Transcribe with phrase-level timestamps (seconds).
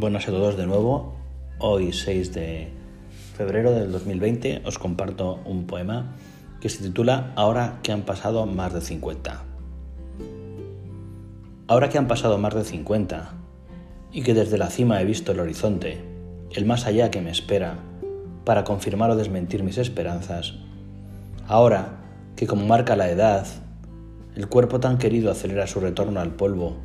[0.00, 1.12] Buenas a todos de nuevo.
[1.58, 2.68] Hoy 6 de
[3.36, 6.16] febrero del 2020 os comparto un poema
[6.58, 9.44] que se titula Ahora que han pasado más de 50.
[11.66, 13.34] Ahora que han pasado más de 50
[14.10, 16.02] y que desde la cima he visto el horizonte,
[16.50, 17.76] el más allá que me espera,
[18.46, 20.54] para confirmar o desmentir mis esperanzas,
[21.46, 22.00] ahora
[22.36, 23.46] que como marca la edad,
[24.34, 26.78] el cuerpo tan querido acelera su retorno al polvo,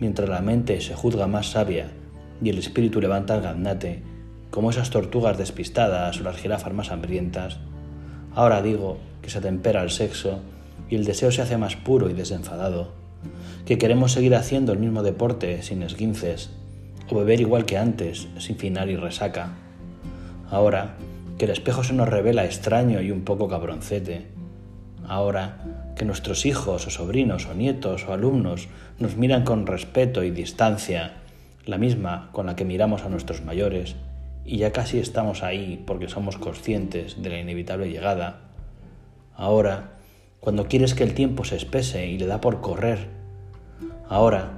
[0.00, 1.90] mientras la mente se juzga más sabia
[2.42, 4.02] y el espíritu levanta el gaznate,
[4.50, 7.58] como esas tortugas despistadas o las jirafas más hambrientas,
[8.34, 10.40] ahora digo que se tempera el sexo
[10.90, 12.92] y el deseo se hace más puro y desenfadado,
[13.64, 16.50] que queremos seguir haciendo el mismo deporte sin esguinces,
[17.08, 19.52] o beber igual que antes, sin final y resaca.
[20.50, 20.96] Ahora
[21.38, 24.26] que el espejo se nos revela extraño y un poco cabroncete.
[25.06, 28.68] Ahora que nuestros hijos o sobrinos o nietos o alumnos
[28.98, 31.21] nos miran con respeto y distancia,
[31.64, 33.96] la misma con la que miramos a nuestros mayores,
[34.44, 38.40] y ya casi estamos ahí porque somos conscientes de la inevitable llegada.
[39.36, 39.92] Ahora,
[40.40, 43.06] cuando quieres que el tiempo se espese y le da por correr.
[44.08, 44.50] Ahora,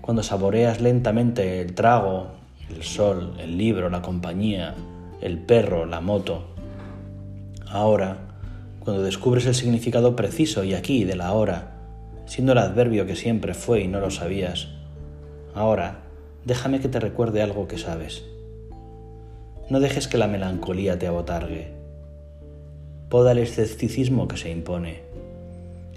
[0.00, 2.28] cuando saboreas lentamente el trago,
[2.70, 4.74] el sol, el libro, la compañía,
[5.20, 6.46] el perro, la moto.
[7.68, 8.18] Ahora,
[8.80, 11.72] cuando descubres el significado preciso y aquí de la hora,
[12.26, 14.68] siendo el adverbio que siempre fue y no lo sabías.
[15.54, 16.01] Ahora,
[16.44, 18.24] déjame que te recuerde algo que sabes.
[19.68, 21.72] No dejes que la melancolía te abotargue.
[23.08, 25.02] Poda el escepticismo que se impone.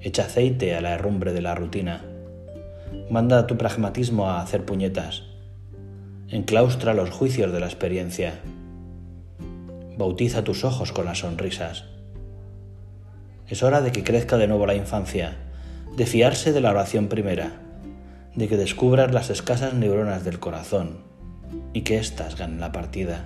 [0.01, 2.03] Echa aceite a la herrumbre de la rutina.
[3.09, 5.23] Manda tu pragmatismo a hacer puñetas.
[6.29, 8.39] Enclaustra los juicios de la experiencia.
[9.97, 11.85] Bautiza tus ojos con las sonrisas.
[13.47, 15.37] Es hora de que crezca de nuevo la infancia,
[15.95, 17.64] de fiarse de la oración primera
[18.35, 20.97] de que descubras las escasas neuronas del corazón
[21.73, 23.25] y que éstas ganen la partida.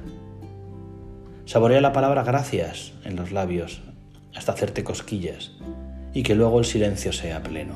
[1.45, 3.81] Saborea la palabra gracias en los labios
[4.35, 5.51] hasta hacerte cosquillas
[6.13, 7.73] y que luego el silencio sea pleno.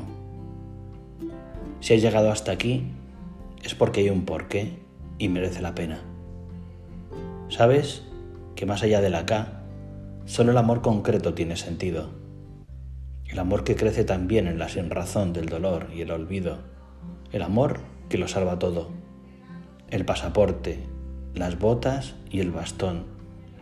[1.79, 2.91] Si has llegado hasta aquí
[3.63, 4.79] es porque hay un porqué
[5.17, 6.01] y merece la pena.
[7.49, 8.03] ¿Sabes
[8.55, 9.63] que más allá del acá,
[10.25, 12.11] solo el amor concreto tiene sentido?
[13.27, 16.72] El amor que crece también en la sinrazón del dolor y el olvido
[17.33, 18.91] el amor que lo salva todo,
[19.89, 20.79] el pasaporte,
[21.33, 23.05] las botas y el bastón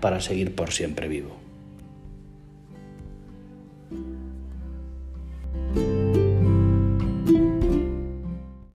[0.02, 1.38] para seguir por siempre vivo.